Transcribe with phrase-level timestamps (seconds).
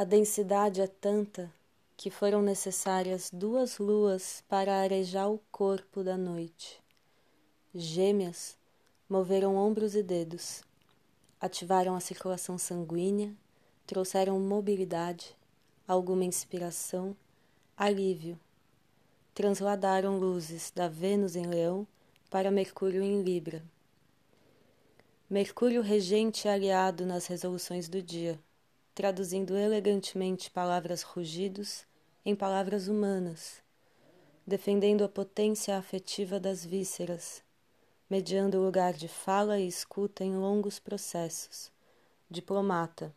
[0.00, 1.52] A densidade é tanta
[1.94, 6.80] que foram necessárias duas luas para arejar o corpo da noite.
[7.74, 8.56] Gêmeas
[9.06, 10.62] moveram ombros e dedos,
[11.38, 13.36] ativaram a circulação sanguínea,
[13.86, 15.36] trouxeram mobilidade,
[15.86, 17.14] alguma inspiração,
[17.76, 18.40] alívio.
[19.34, 21.86] Transladaram luzes da Vênus em Leão
[22.30, 23.62] para Mercúrio em Libra.
[25.28, 28.40] Mercúrio regente aliado nas resoluções do dia,
[29.00, 31.86] traduzindo elegantemente palavras rugidos
[32.22, 33.62] em palavras humanas,
[34.46, 37.42] defendendo a potência afetiva das vísceras,
[38.10, 41.72] mediando o lugar de fala e escuta em longos processos.
[42.28, 43.10] Diplomata.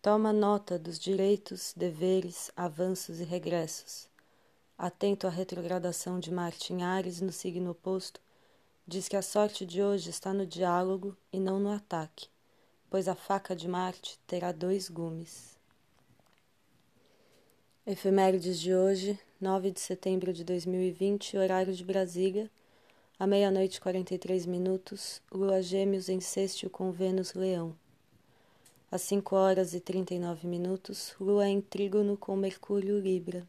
[0.00, 4.08] Toma nota dos direitos, deveres, avanços e regressos.
[4.78, 8.18] Atento à retrogradação de Marte em Ares no signo oposto,
[8.86, 12.30] diz que a sorte de hoje está no diálogo e não no ataque,
[12.90, 15.56] pois a faca de Marte terá dois gumes.
[17.86, 22.50] Efemérides de hoje, 9 de setembro de 2020, horário de Brasília,
[23.18, 27.76] à meia-noite e 43 minutos, Lua Gêmeos em sextil com Vênus Leão.
[28.90, 33.46] Às 5 horas e 39 minutos, Lua em trígono com Mercúrio Libra.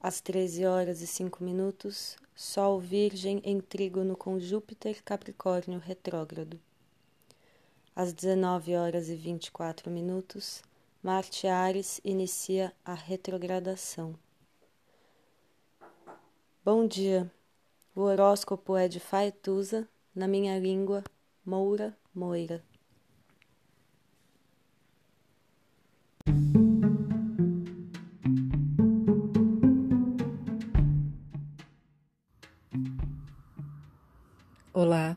[0.00, 6.60] Às 13 horas e 5 minutos, Sol Virgem em trígono com Júpiter Capricórnio retrógrado.
[7.96, 10.60] Às 19 horas e 24 minutos,
[11.00, 14.18] Marte Ares inicia a retrogradação.
[16.64, 17.30] Bom dia.
[17.94, 21.04] O horóscopo é de Faetusa, na minha língua,
[21.46, 22.64] Moura Moira.
[34.72, 35.16] Olá,